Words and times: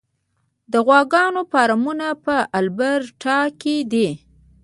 د 0.71 0.73
غواګانو 0.87 1.41
فارمونه 1.51 2.07
په 2.23 2.35
البرټا 2.59 3.39
کې 3.61 3.75
دي. 3.91 4.09